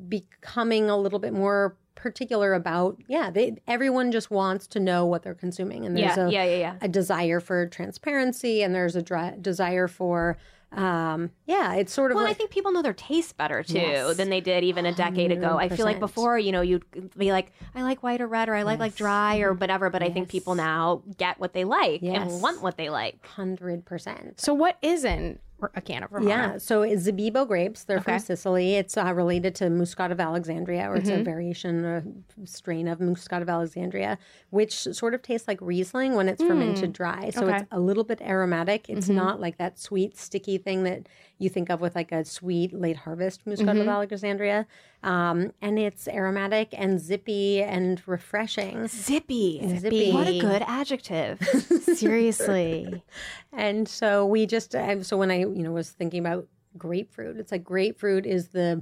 [0.08, 5.23] becoming a little bit more particular about yeah, they everyone just wants to know what
[5.23, 8.95] they're consuming and there's yeah a yeah yeah yeah a desire for transparency and there's
[8.95, 10.38] a dri- desire for
[10.71, 13.77] um yeah, it's sort of well, like I think people know their taste better too
[13.77, 14.17] Yes.
[14.17, 15.56] than they did even a decade ago.
[15.60, 16.84] I feel like before, you know, you'd
[17.15, 19.91] be like, I like white or red, or I like like dry or whatever.
[19.91, 22.32] But I think people now get what they like Yes.
[22.32, 23.23] and want what they like.
[23.23, 24.41] hundred percent.
[24.41, 25.38] So what is in
[25.76, 26.30] a can of Ramona?
[26.30, 27.84] Yeah, so it's Zabibo grapes.
[27.84, 28.13] They're Okay.
[28.13, 28.76] from Sicily.
[28.76, 31.21] It's uh, related to Muscat of Alexandria, or it's Mm-hmm.
[31.21, 32.04] a variation, a
[32.45, 34.17] strain of Muscat of Alexandria,
[34.49, 37.30] which sort of tastes like Riesling when it's fermented dry.
[37.30, 37.43] So Mm.
[37.43, 37.52] Okay.
[37.54, 37.63] Mm-hmm.
[37.63, 38.89] it's a little bit aromatic.
[38.89, 41.08] It's not like that sweet, sticky thing that
[41.39, 43.82] you think of with like a sweet late harvest Muscat Mm-hmm.
[43.82, 44.67] of Alexandria.
[45.04, 48.88] Um, and it's aromatic and zippy and refreshing.
[48.88, 49.62] Zippy.
[49.78, 50.12] Zippy.
[50.13, 51.39] What a good adjective.
[51.96, 53.04] Seriously.
[53.52, 57.63] And so we just so when I you know was thinking about grapefruit, it's like
[57.63, 58.82] grapefruit is the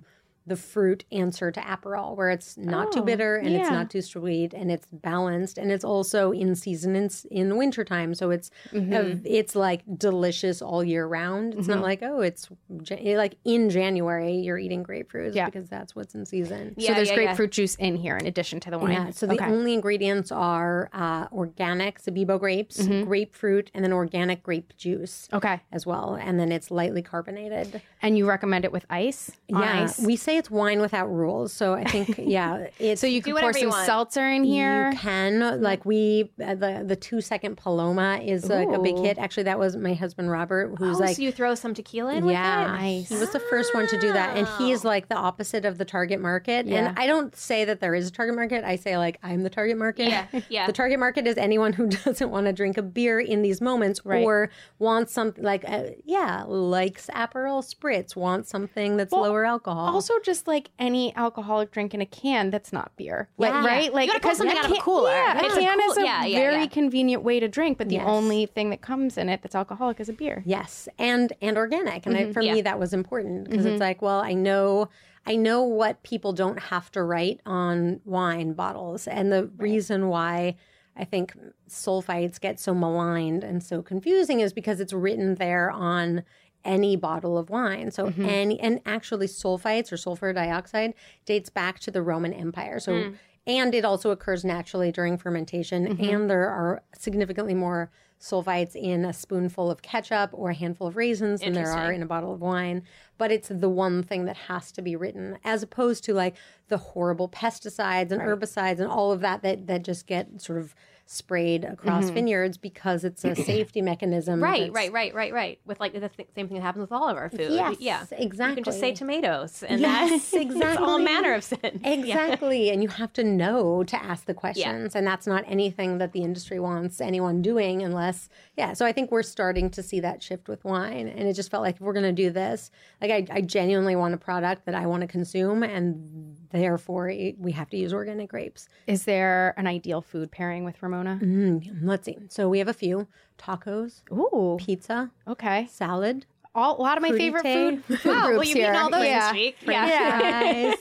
[0.51, 4.01] the fruit answer to Aperol, where it's not too Oh, bitter and it's not too
[4.01, 8.13] sweet and it's balanced and it's also in season in, in wintertime.
[8.13, 11.53] So it's uh, it's like delicious all year round.
[11.55, 12.49] It's not like oh it's
[12.85, 15.45] Ja- like in January you're eating grapefruits Yeah.
[15.45, 16.75] because that's what's in season.
[16.77, 17.25] so there's yeah, yeah.
[17.27, 18.91] grapefruit juice in here in addition to the wine.
[18.91, 19.45] Yeah, so the okay.
[19.45, 25.61] only ingredients are uh, organic Zabibo grapes, grapefruit, and then organic grape juice okay.
[25.71, 26.15] as well.
[26.21, 27.81] And then it's lightly carbonated.
[28.01, 29.31] And you recommend it with ice?
[29.53, 29.99] On yeah, ice?
[29.99, 31.53] we say it's wine without rules.
[31.53, 33.85] So I think, yeah, it's so you can pour some want.
[33.85, 34.89] seltzer in here.
[34.91, 39.19] You can like we uh, the the two second Paloma is like a big hit.
[39.19, 41.15] Actually, that was my husband Robert, who's oh, like.
[41.15, 43.03] so you throw some tequila in with yeah, it?
[43.07, 45.85] he was the first one to do that, and he's like the opposite of the
[45.85, 46.65] target market.
[46.67, 48.63] And I don't say that there is a target market.
[48.63, 50.09] I say like I'm the target market.
[50.09, 50.67] Yeah, yeah.
[50.71, 54.01] The target market is anyone who doesn't want to drink a beer in these moments,
[54.03, 54.23] Right.
[54.23, 54.49] or
[54.79, 59.93] wants something like uh, yeah, likes Aperol Spritz, wants something that's lower alcohol.
[59.93, 63.65] Also, just like any alcoholic drink in a can that's not beer, like Yeah.
[63.65, 63.93] right?
[63.93, 65.11] Like you gotta pull because something a out of a can- cooler.
[65.11, 66.67] Yeah, It's a can cool- is a yeah, yeah, very yeah.
[66.67, 68.05] convenient way to drink, but the Yes.
[68.07, 70.43] only thing that comes in it that's alcoholic is a beer.
[70.45, 72.31] Yes, and and organic, and I, mm-hmm.
[72.31, 72.53] for Yeah.
[72.53, 73.81] me that was important because it's mm-hmm.
[73.81, 74.89] like, well, I know,
[75.25, 80.55] I know what people don't have to write on wine bottles, and the reason why
[80.95, 81.35] I think
[81.69, 86.23] sulfites get so maligned and so confusing is because it's written there on
[86.63, 87.91] any bottle of wine.
[87.91, 88.25] So mm-hmm.
[88.25, 90.93] any and actually sulfites or sulfur dioxide
[91.25, 92.79] dates back to the Roman Empire.
[92.79, 93.17] So mm.
[93.47, 96.03] and it also occurs naturally during fermentation mm-hmm.
[96.03, 100.95] and there are significantly more sulfites in a spoonful of ketchup or a handful of
[100.95, 102.83] raisins than there are in a bottle of wine.
[103.17, 106.35] But it's the one thing that has to be written, as opposed to like
[106.67, 110.75] the horrible pesticides and herbicides and all of that that that just get sort of
[111.05, 114.35] sprayed across vineyards because it's a safety mechanism.
[114.35, 114.43] Mm-hmm.
[114.43, 115.59] Right, right, right, right, right.
[115.65, 117.51] With like the th- same thing that happens with all of our food.
[117.51, 118.51] Yes, yeah, exactly.
[118.51, 121.03] You can just say tomatoes, and Yes, that's it's all exactly.
[121.03, 121.59] manner of sin.
[121.83, 121.93] Yeah.
[121.93, 122.69] Exactly.
[122.69, 124.95] And you have to know to ask the questions.
[124.95, 128.73] And that's not anything that the industry wants anyone doing unless, yeah.
[128.73, 131.07] So I think we're starting to see that shift with wine.
[131.07, 133.95] And it just felt like if we're going to do this, like I, I genuinely
[133.95, 135.63] want a product that I want to consume.
[135.63, 138.67] And therefore, it- we have to use organic grapes.
[138.87, 141.19] Is there an ideal food pairing with Ramona?
[141.21, 142.17] Mm, let's see.
[142.29, 145.67] So we have a few tacos, Ooh, pizza, okay.
[145.69, 147.83] salad, All, a lot of my favorite Crudité.
[147.83, 148.65] food, food Wow, groups well, you've here.
[148.71, 149.31] eaten all those yeah.
[149.31, 149.55] this week.
[149.63, 150.19] French Yeah.
[150.19, 150.75] fries,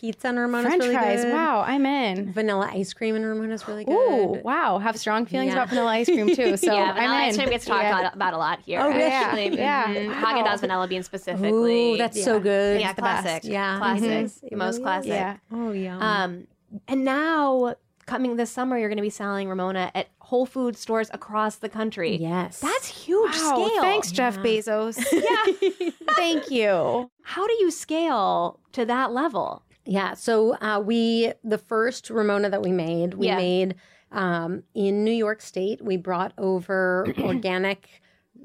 [0.00, 1.24] pizza and Ramona's French really fries.
[1.24, 1.32] good.
[1.34, 2.32] Wow, I'm in.
[2.32, 3.92] Vanilla ice cream and Ramona's really good.
[3.92, 4.78] Ooh, wow.
[4.78, 5.54] Have strong feelings Yeah.
[5.58, 6.56] about vanilla ice cream too.
[6.56, 7.40] So yeah, vanilla I'm ice in.
[7.40, 7.98] cream gets talked Yeah.
[8.00, 8.80] about, about a lot here.
[8.80, 9.02] Oh, really?
[9.02, 9.56] actually.
[9.58, 9.82] Yeah.
[9.94, 10.08] Mhm.
[10.08, 10.14] Wow.
[10.22, 11.94] Haagen Dazs vanilla bean specifically.
[11.94, 12.80] Ooh, that's so good.
[12.80, 13.22] yeah, the best.
[13.24, 13.44] classic.
[13.50, 13.78] Yeah.
[13.78, 14.08] classic.
[14.08, 14.50] Mhm.
[14.50, 15.08] The most really classic.
[15.10, 15.36] Yeah.
[15.52, 15.98] Oh, yeah.
[15.98, 16.46] Um,
[16.88, 17.74] and now
[18.06, 21.68] coming this summer, you're going to be selling Ramona at Whole Food stores across the
[21.68, 22.16] country.
[22.16, 22.60] yes.
[22.60, 23.80] That's huge Wow, scale.
[23.82, 24.96] thanks, Jeff Bezos.
[25.12, 25.90] Yeah.
[26.14, 27.10] Thank you.
[27.22, 29.62] How do you scale to that level?
[29.84, 30.14] Yeah.
[30.14, 33.36] So uh, we, the first Ramona that we made, we Yeah.
[33.36, 33.74] made
[34.12, 35.82] um, in New York State.
[35.82, 37.88] We brought over organic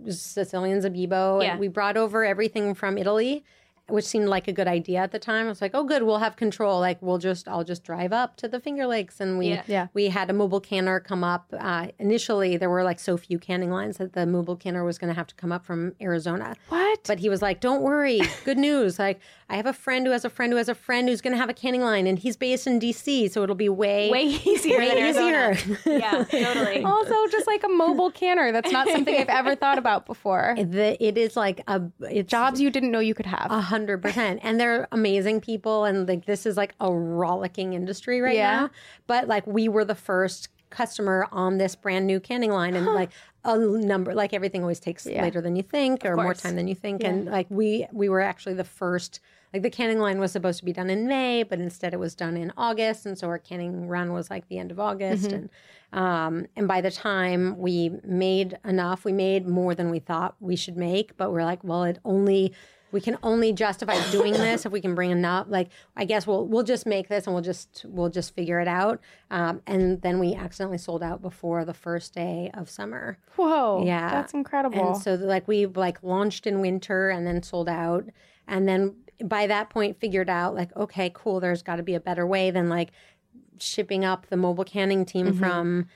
[0.09, 1.43] Sicilian Zabibo.
[1.43, 1.51] Yeah.
[1.51, 3.43] And we brought over everything from Italy,
[3.89, 5.45] which seemed like a good idea at the time.
[5.45, 6.79] I was like, oh, good, we'll have control.
[6.79, 9.19] Like, we'll just, I'll just drive up to the Finger Lakes.
[9.19, 9.63] And we, Yeah.
[9.67, 9.87] Yeah.
[9.93, 11.53] we had a mobile canner come up.
[11.57, 15.09] Uh, initially, there were like so few canning lines that the mobile canner was going
[15.09, 16.55] to have to come up from Arizona.
[16.69, 16.99] What?
[17.07, 18.99] But he was like, "Don't worry, good news.
[18.99, 19.19] Like,
[19.49, 21.37] I have a friend who has a friend who has a friend who's going to
[21.37, 24.77] have a canning line, and he's based in D.C., so it'll be way Way easier
[24.77, 26.83] way than easier." Yeah, totally.
[26.83, 28.51] also, just like a mobile canner.
[28.51, 30.53] That's not something I've ever thought about before.
[30.59, 33.47] the, it is like a it's Jobs you didn't know you could have.
[33.49, 38.19] a hundred percent, and they're amazing people, and like this is like a rollicking industry
[38.19, 38.51] right Yeah.
[38.51, 38.69] now.
[39.07, 43.11] But like we were the first customer on this brand new canning line, and like
[43.45, 46.75] a number, like everything always takes later than you think, or more time than you
[46.75, 49.21] think, and like we we were actually the first.
[49.53, 52.15] Like the canning line was supposed to be done in May, but instead it was
[52.15, 55.49] done in August, and so our canning run was like the end of August, and
[55.93, 60.55] um, and by the time we made enough, we made more than we thought we
[60.55, 62.53] should make, but we're like, well, it only
[62.91, 65.47] we can only justify doing this if we can bring enough.
[65.49, 68.67] Like, I guess we'll we'll just make this and we'll just we'll just figure it
[68.67, 69.01] out.
[69.31, 73.17] Um, and then we accidentally sold out before the first day of summer.
[73.35, 73.83] Whoa.
[73.85, 74.09] Yeah.
[74.09, 74.93] That's incredible.
[74.93, 78.05] And so like we like launched in winter and then sold out,
[78.47, 81.39] and then by that point figured out like, okay, cool.
[81.39, 82.89] There's got to be a better way than like
[83.59, 85.39] shipping up the mobile canning team Mm-hmm.
[85.39, 85.87] from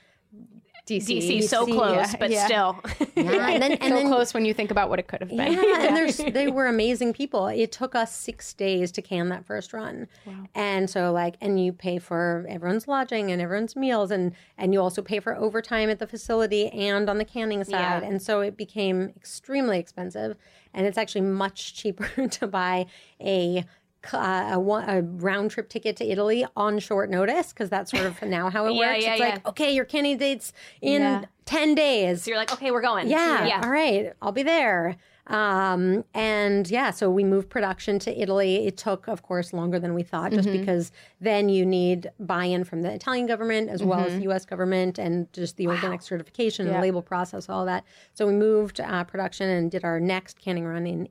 [0.86, 1.06] DC.
[1.06, 2.44] DC so DC, close, yeah, but yeah.
[2.44, 2.80] still.
[3.16, 5.28] yeah, and then and so then close when you think about what it could have
[5.28, 5.52] been.
[5.52, 7.46] Yeah, and there's they were amazing people.
[7.46, 10.08] It took us six days to can that first run,
[10.54, 14.80] and so like, and you pay for everyone's lodging and everyone's meals, and and you
[14.80, 18.02] also pay for overtime at the facility and on the canning side, Yeah.
[18.02, 20.36] and so it became extremely expensive.
[20.74, 22.86] And it's actually much cheaper to buy
[23.20, 23.64] a
[24.12, 28.20] a, one, a round trip ticket to Italy on short notice because that's sort of
[28.22, 29.04] now how it Yeah, works.
[29.04, 29.28] yeah, it's yeah.
[29.30, 31.24] like okay, your canning dates in Yeah.
[31.44, 32.24] ten days.
[32.24, 33.08] So you're like, okay, we're going.
[33.08, 33.44] Yeah.
[33.46, 33.60] Yeah.
[33.64, 34.12] All right.
[34.22, 34.96] I'll be there.
[35.28, 38.66] Um, and yeah, so we moved production to Italy.
[38.66, 42.82] It took, of course, longer than we thought, just because then you need buy-in from
[42.82, 44.44] the Italian government as well as the U.S.
[44.44, 46.80] government and just the organic certification and Yeah.
[46.82, 47.84] label process, all that.
[48.14, 51.08] So we moved uh, production and did our next canning run in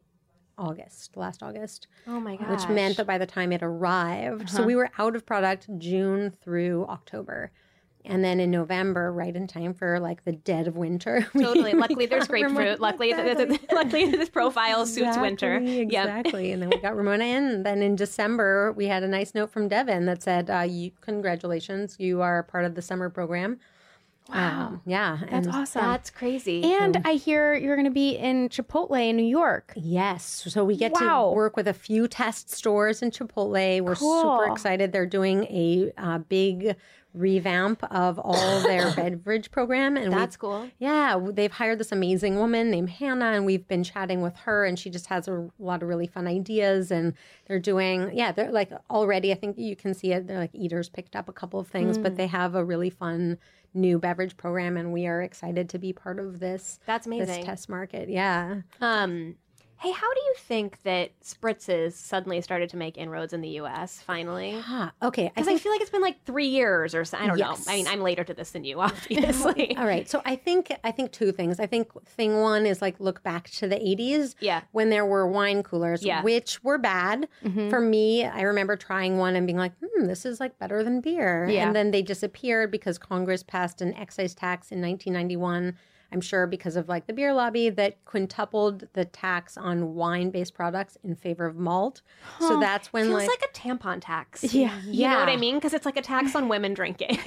[0.62, 2.50] August, last August, Oh my god.
[2.52, 6.32] which meant that by the time it arrived, so we were out of product June
[6.43, 7.52] through October.
[8.04, 11.28] And then in November, right in time for like the dead of winter.
[11.39, 11.74] Totally.
[11.74, 12.80] Luckily, there's grapefruit.
[12.80, 15.58] Luckily, th- luckily, this profile suits winter.
[15.58, 16.02] Exactly, Yeah.
[16.17, 16.52] Exactly.
[16.52, 17.43] And then we got Ramona in.
[17.45, 20.89] And then in December, we had a nice note from Devin that said, uh, you,
[21.02, 23.60] Congratulations, you are part of the summer program.
[24.30, 24.80] Wow.
[24.86, 25.18] yeah.
[25.22, 25.82] That's and awesome.
[25.82, 26.64] That's crazy.
[26.64, 29.74] and I hear you're going to be in Chipotle in New York.
[29.76, 30.46] Yes.
[30.48, 31.30] So we get Wow.
[31.32, 33.82] to work with a few test stores in Chipotle.
[33.82, 34.22] We're Cool.
[34.22, 34.92] super excited.
[34.94, 36.76] They're doing a uh, big
[37.14, 39.98] revamp of all their beverage program.
[39.98, 40.70] And That's cool.
[40.80, 44.80] Yeah, they've hired this amazing woman named Hannah, and we've been chatting with her, and
[44.80, 46.90] she just has a lot of really fun ideas.
[46.90, 47.14] And
[47.48, 50.26] they're doing, yeah, they're like already, I think you can see it.
[50.28, 52.04] They're like Eaters picked up a couple of things, Mm.
[52.04, 53.38] but they have a really fun
[53.74, 56.80] new beverage program, and we are excited to be part of this.
[56.86, 57.28] That's amazing.
[57.28, 58.62] This test market, yeah.
[58.80, 59.36] Um,
[59.82, 64.00] Hey, how do you think that spritzes suddenly started to make inroads in the U.S.
[64.00, 64.54] Finally?
[64.67, 65.32] Ah, okay.
[65.34, 67.17] Because I, think feel like it's been like three years or so.
[67.17, 67.65] I don't Yes.
[67.65, 67.74] know.
[67.74, 69.76] I mean, I'm later to this than you, obviously.
[69.78, 70.08] All right.
[70.08, 71.60] So I think I think two things.
[71.60, 74.62] I think thing one is like look back to the 80s Yeah.
[74.72, 76.22] when there were wine coolers, Yeah.
[76.22, 77.28] which were bad.
[77.44, 77.70] Mm-hmm.
[77.72, 81.02] For me, I remember trying one and being like, hmm, this is like better than
[81.02, 81.48] beer.
[81.50, 81.65] Yeah.
[81.65, 85.76] And then they disappeared because Congress passed an excise tax in 1991.
[86.12, 90.54] I'm sure because of like the beer lobby that quintupled the tax on wine based
[90.54, 92.02] products in favor of malt.
[92.39, 94.43] So that's when Feels like, like, a tampon tax.
[94.54, 94.78] Yeah.
[94.86, 95.56] You know what I mean?
[95.56, 97.17] Because it's like a tax on women drinking.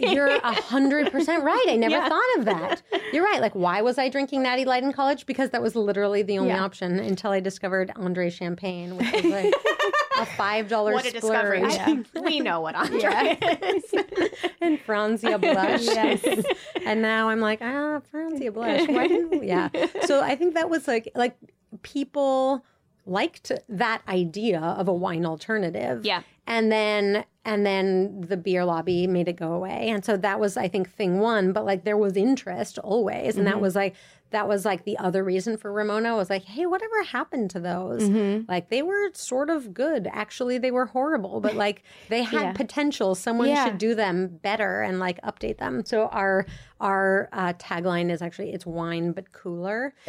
[0.00, 1.64] You're a hundred percent right.
[1.68, 2.82] I never thought of that.
[3.12, 3.40] You're right.
[3.40, 5.24] Like, why was I drinking Natty Light in college?
[5.26, 6.64] Because that was literally the only Yeah.
[6.64, 9.54] option until I discovered Andre Champagne, which was like
[10.18, 11.68] a five dollar what a discovery.
[11.70, 12.06] splurge.
[12.22, 13.84] we know what Andre is.
[14.60, 15.84] and Franzia blush.
[15.84, 16.44] yes.
[16.84, 18.88] And now I'm like, ah, Franzia blush.
[18.88, 19.68] Why didn't yeah.
[20.06, 21.36] So I think that was like like
[21.82, 22.64] people
[23.04, 26.04] liked that idea of a wine alternative.
[26.04, 26.22] Yeah.
[26.46, 29.88] And then and then the beer lobby made it go away.
[29.88, 33.36] And so that was I think thing one, but like there was interest always.
[33.36, 33.94] And that was like
[34.32, 38.02] that was like the other reason for Ramona was like, hey, whatever happened to those?
[38.48, 40.08] Like they were sort of good.
[40.12, 42.52] Actually, they were horrible, but like they had Yeah.
[42.52, 43.14] potential.
[43.14, 43.64] Someone Yeah.
[43.64, 45.84] should do them better and like update them.
[45.84, 46.46] So our
[46.80, 49.94] our uh, tagline is actually it's wine but cooler.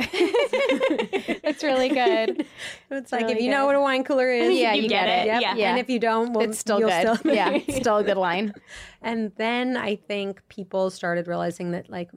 [1.45, 2.45] It's really good.
[2.91, 5.05] It's like really if you know what a wine cooler is, Yeah, you you get
[5.05, 5.29] get it.
[5.37, 5.41] it.
[5.41, 5.57] Yep.
[5.57, 5.69] Yeah.
[5.71, 7.17] And if you don't, well, it's still good.
[7.17, 8.53] still- yeah, still a good line.
[9.01, 12.09] And then I think people started realizing that like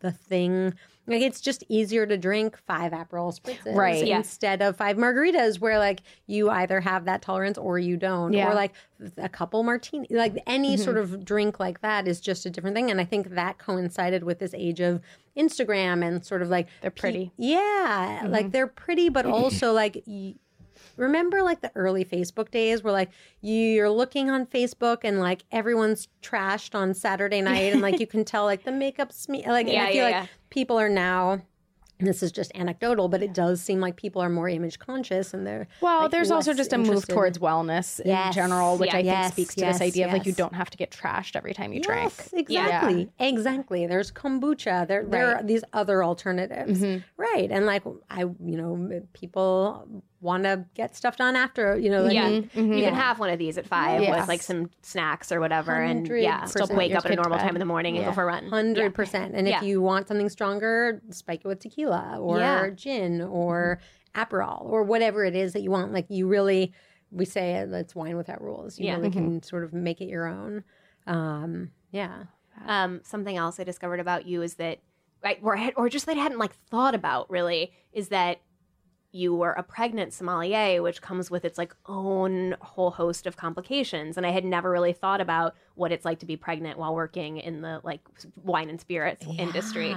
[0.00, 0.74] the thing
[1.06, 4.06] like it's just easier to drink five Aperol spritzes Right.
[4.06, 4.18] Yeah.
[4.18, 8.50] instead of five margaritas where like you either have that tolerance or you don't Yeah.
[8.50, 8.72] or like
[9.18, 10.84] a couple martini like any mm-hmm.
[10.84, 14.24] sort of drink like that is just a different thing and I think that coincided
[14.24, 15.00] with this age of
[15.36, 17.32] Instagram and sort of like They're pretty.
[17.36, 18.50] yeah like mm-hmm.
[18.50, 20.34] they're pretty but also like y-
[20.96, 26.08] remember like the early Facebook days where like you're looking on Facebook and like everyone's
[26.22, 29.84] trashed on Saturday night and like you can tell like the makeup sme- like Yeah,
[29.84, 30.26] I feel yeah, like yeah.
[30.50, 31.42] people are now
[32.00, 35.46] this is just anecdotal, but it does seem like people are more image conscious and
[35.46, 38.34] they're Well, like, there's also just a move towards wellness in Yes.
[38.34, 38.98] general, which Yeah.
[38.98, 41.36] I think speaks to yes, this idea of like you don't have to get trashed
[41.36, 42.12] every time you drink.
[42.18, 43.10] Yes, exactly.
[43.20, 43.86] Exactly.
[43.86, 44.88] There's kombucha.
[44.88, 45.36] There there Right.
[45.36, 46.80] are these other alternatives.
[46.80, 47.04] Mm-hmm.
[47.16, 47.48] Right.
[47.50, 49.86] And like I you know, people
[50.24, 52.28] want to get stuff done after, you know, like yeah.
[52.28, 52.88] You Yeah.
[52.88, 54.18] can have one of these at five Yes.
[54.18, 55.72] with like some snacks or whatever.
[55.74, 58.12] And yeah, still wake Your up at a normal time in the morning and go
[58.12, 58.48] for a run.
[58.48, 59.34] Hundred percent.
[59.34, 59.58] And Yeah.
[59.58, 62.70] if you want something stronger, spike it with tequila or Yeah.
[62.70, 63.78] gin or
[64.14, 65.92] Aperol or whatever it is that you want.
[65.92, 66.72] Like you really,
[67.10, 68.78] we say it, it's wine without rules.
[68.78, 68.96] You Yeah.
[68.96, 70.64] really can sort of make it your own.
[71.06, 72.24] Um, yeah.
[72.66, 74.78] Um, something else I discovered about you is that,
[75.22, 78.38] right, or, or just that I hadn't like thought about really, is that
[79.14, 84.16] you were a pregnant sommelier, which comes with its like own whole host of complications.
[84.16, 87.38] And I had never really thought about what it's like to be pregnant while working
[87.38, 88.00] in the like
[88.42, 89.96] wine and spirits industry.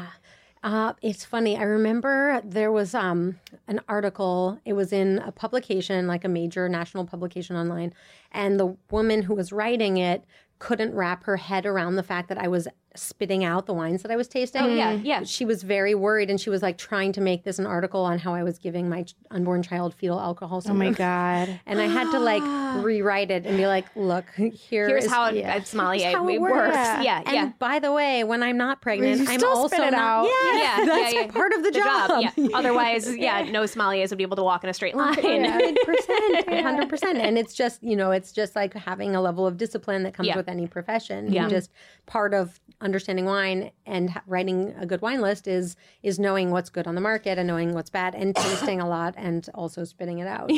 [0.64, 1.58] Uh, it's funny.
[1.58, 4.60] I remember there was um, an article.
[4.66, 7.94] It was in a publication, like a major national publication online,
[8.32, 10.24] and the woman who was writing it
[10.60, 14.10] couldn't wrap her head around the fact that I was spitting out the wines that
[14.12, 14.64] I was tasting.
[14.64, 15.24] Oh, yeah, yeah.
[15.24, 18.18] She was very worried, and she was like trying to make this an article on
[18.18, 20.82] how I was giving my unborn child fetal alcohol syndrome.
[20.82, 21.60] Oh my god.
[21.68, 22.82] And I had to like ah.
[22.84, 25.56] rewrite it and be like, "Look, here Here's is- how it, yeah.
[25.58, 26.76] a sommelier Here's how it it works.
[26.76, 27.04] works.
[27.04, 27.52] Yeah, And yeah.
[27.60, 29.94] by the way, when I'm not pregnant, I'm also not.
[29.94, 30.24] out.
[30.26, 30.77] Yeah, Yeah,
[31.14, 31.32] yeah, yeah.
[31.32, 32.22] part of the, The job.
[32.36, 32.48] Yeah.
[32.58, 35.14] Otherwise, yeah, no sommeliers would be able to walk in a straight line.
[35.46, 39.46] Hundred percent, hundred percent, and it's just you know it's just like having a level
[39.48, 40.38] of discipline that comes Yeah.
[40.38, 41.32] with any profession.
[41.32, 41.44] Yeah.
[41.44, 41.72] You just
[42.06, 46.88] part of understanding wine and writing a good wine list is is knowing what's good
[46.88, 50.28] on the market and knowing what's bad and tasting a lot and also spitting it
[50.28, 50.52] out.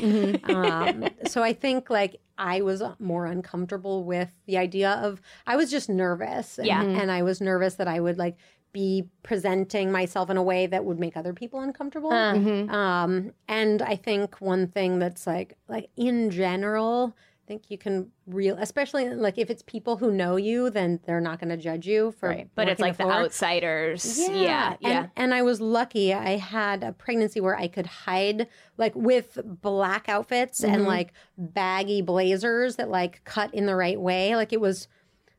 [0.49, 5.69] um, so I think like I was more uncomfortable with the idea of I was
[5.71, 6.59] just nervous.
[6.61, 6.81] Yeah.
[6.81, 8.37] and, and I was nervous that I would like
[8.71, 12.11] be presenting myself in a way that would make other people uncomfortable.
[12.11, 18.11] Um, and I think one thing that's like like in general, I think you can
[18.27, 21.87] real especially like if it's people who know you, then they're not going to judge
[21.87, 22.29] you for.
[22.29, 22.47] Right.
[22.53, 23.13] But it's working like the floor.
[23.23, 24.19] outsiders.
[24.19, 24.99] Yeah, yeah.
[24.99, 26.13] And, and I was lucky.
[26.13, 30.73] I had a pregnancy where I could hide like with black outfits Mm-hmm.
[30.75, 34.35] and like baggy blazers that like cut in the right way.
[34.35, 34.87] Like it was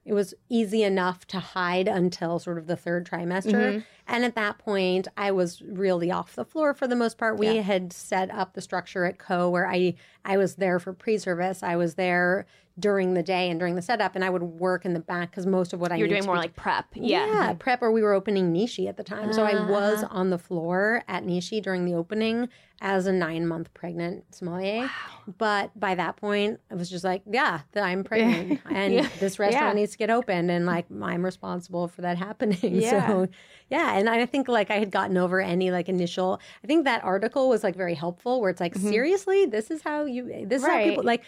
[0.05, 3.53] it was easy enough to hide until sort of the third trimester.
[3.53, 3.81] Mm-hmm.
[4.11, 7.39] And at that point, I was really off the floor for the most part.
[7.39, 9.95] We had set up the structure at Ko where I
[10.25, 11.63] I was there for pre-service.
[11.63, 12.45] I was there
[12.79, 15.47] during the day and during the setup, and I would work in the back because
[15.47, 16.87] most of what I You're doing to more be- like prep.
[16.95, 17.27] Yeah.
[17.27, 19.33] yeah, prep or we were opening Nishi at the time.
[19.33, 19.71] So I Uh-huh.
[19.73, 22.49] was on the floor at Nishi during the opening
[22.81, 24.89] as a nine month pregnant sommelier.
[25.37, 29.75] But by that point, I was just like, yeah, that I'm pregnant and this restaurant
[29.77, 29.81] Yeah.
[29.81, 32.59] needs to get opened and like I'm responsible for that happening.
[32.77, 32.91] Yeah.
[33.11, 33.29] So
[33.69, 37.05] yeah, and I think like I had gotten over any like initial I think that
[37.05, 38.89] article was like very helpful where it's like, mm-hmm.
[38.89, 41.23] seriously, this is how you this is how people like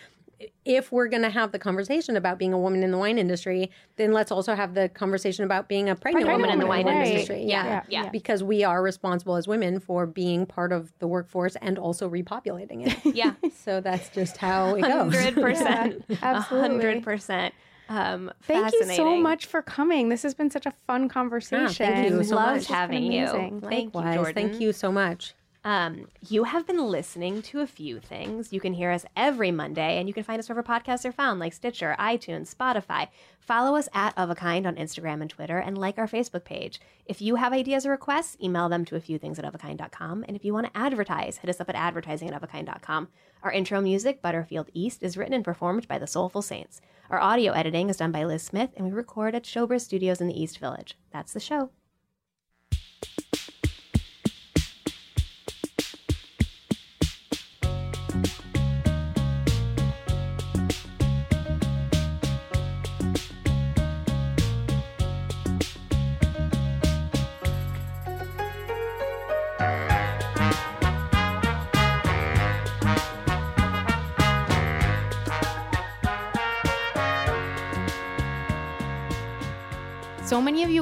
[0.65, 3.71] if we're going to have the conversation about being a woman in the wine industry,
[3.97, 6.87] then let's also have the conversation about being a pregnant, Pregnant woman in the wine
[6.87, 7.07] right.
[7.07, 7.45] industry.
[7.45, 7.83] Yeah, Yeah.
[7.89, 8.09] yeah.
[8.11, 12.87] Because we are responsible as women for being part of the workforce and also repopulating
[12.87, 12.99] it.
[13.15, 13.35] Yeah.
[13.55, 15.15] so that's just how it goes.
[15.15, 16.05] Hundred percent.
[16.23, 16.69] absolutely.
[16.69, 17.55] hundred percent.
[17.89, 20.09] Um, Thank you so much for coming.
[20.09, 21.69] This has been such a fun conversation.
[21.87, 22.57] thank you so Love much.
[22.59, 23.25] it's having you.
[23.27, 23.61] amazing.
[23.61, 24.35] Thank you, Jordan.
[24.35, 25.35] Thank you so much.
[25.65, 28.53] Um, you have been listening to a few things.
[28.53, 31.39] You can hear us every Monday, and you can find us wherever podcasts are found,
[31.39, 33.09] like Stitcher, iTunes, Spotify.
[33.39, 36.81] Follow us at Of a Kind on Instagram and Twitter, and like our Facebook page.
[37.07, 40.25] If you have ideas or requests, email them to a few things at ofakind.com.
[40.27, 43.09] And if you want to advertise, hit us up at advertising at ofakind.com.
[43.45, 46.81] Our intro music, Butterfield East, is written and performed by the Soulful Saints.
[47.09, 50.27] Our audio editing is done by Liz Smith, and we record at Showbiz Studios in
[50.27, 50.97] the East Village.
[51.13, 51.71] That's the show.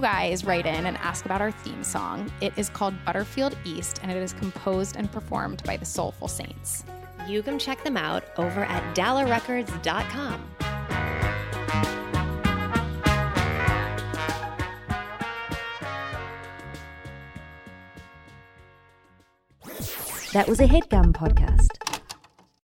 [0.00, 2.32] You guys write in and ask about our theme song.
[2.40, 6.84] It is called Butterfield East, and it is composed and performed by the Soulful Saints.
[7.28, 10.56] You can check them out over at dallarecords.com.
[20.32, 21.89] That was a headgum podcast.